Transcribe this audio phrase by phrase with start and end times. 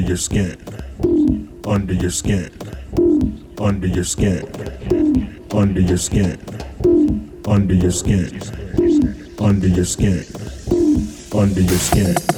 [0.00, 0.56] under your skin,
[1.66, 2.50] under your skin,
[3.60, 4.46] under your skin,
[5.52, 6.38] under your skin,
[7.46, 8.40] under your skin,
[9.38, 10.24] under your skin,
[11.34, 12.29] under your skin.